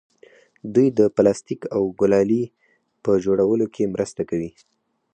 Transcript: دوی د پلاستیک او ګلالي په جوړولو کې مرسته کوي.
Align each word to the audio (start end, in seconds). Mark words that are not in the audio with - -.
دوی 0.73 0.87
د 0.99 1.01
پلاستیک 1.15 1.61
او 1.75 1.83
ګلالي 1.99 2.43
په 3.03 3.11
جوړولو 3.25 3.65
کې 3.73 3.91
مرسته 3.93 4.21
کوي. 4.29 4.51